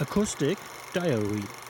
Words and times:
Acoustic 0.00 0.58
Diary. 0.92 1.67